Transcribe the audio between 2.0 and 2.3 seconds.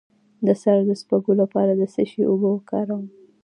شي